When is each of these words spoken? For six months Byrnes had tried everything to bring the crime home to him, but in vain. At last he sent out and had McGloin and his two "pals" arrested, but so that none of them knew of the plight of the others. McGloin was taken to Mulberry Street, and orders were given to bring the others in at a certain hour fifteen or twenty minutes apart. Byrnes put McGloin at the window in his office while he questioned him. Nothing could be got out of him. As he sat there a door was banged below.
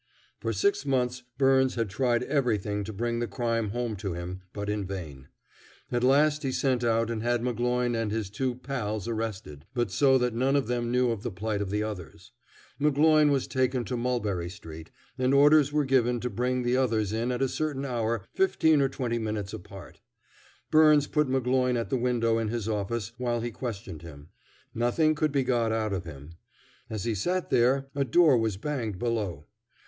For 0.39 0.51
six 0.51 0.83
months 0.83 1.21
Byrnes 1.37 1.75
had 1.75 1.87
tried 1.87 2.23
everything 2.23 2.83
to 2.85 2.91
bring 2.91 3.19
the 3.19 3.27
crime 3.27 3.69
home 3.69 3.95
to 3.97 4.13
him, 4.13 4.41
but 4.51 4.67
in 4.67 4.83
vain. 4.83 5.27
At 5.91 6.03
last 6.03 6.41
he 6.41 6.51
sent 6.51 6.83
out 6.83 7.11
and 7.11 7.21
had 7.21 7.43
McGloin 7.43 7.95
and 7.95 8.09
his 8.11 8.31
two 8.31 8.55
"pals" 8.55 9.07
arrested, 9.07 9.67
but 9.75 9.91
so 9.91 10.17
that 10.17 10.33
none 10.33 10.55
of 10.55 10.65
them 10.65 10.89
knew 10.89 11.11
of 11.11 11.21
the 11.21 11.29
plight 11.29 11.61
of 11.61 11.69
the 11.69 11.83
others. 11.83 12.31
McGloin 12.79 13.29
was 13.29 13.45
taken 13.45 13.85
to 13.85 13.95
Mulberry 13.95 14.49
Street, 14.49 14.89
and 15.19 15.35
orders 15.35 15.71
were 15.71 15.85
given 15.85 16.19
to 16.21 16.31
bring 16.31 16.63
the 16.63 16.75
others 16.77 17.13
in 17.13 17.31
at 17.31 17.43
a 17.43 17.47
certain 17.47 17.85
hour 17.85 18.25
fifteen 18.33 18.81
or 18.81 18.89
twenty 18.89 19.19
minutes 19.19 19.53
apart. 19.53 20.01
Byrnes 20.71 21.05
put 21.05 21.27
McGloin 21.29 21.77
at 21.79 21.91
the 21.91 21.95
window 21.95 22.39
in 22.39 22.47
his 22.47 22.67
office 22.67 23.11
while 23.19 23.41
he 23.41 23.51
questioned 23.51 24.01
him. 24.01 24.29
Nothing 24.73 25.13
could 25.13 25.31
be 25.31 25.43
got 25.43 25.71
out 25.71 25.93
of 25.93 26.05
him. 26.05 26.37
As 26.89 27.03
he 27.03 27.13
sat 27.13 27.51
there 27.51 27.85
a 27.93 28.03
door 28.03 28.35
was 28.35 28.57
banged 28.57 28.97
below. 28.97 29.45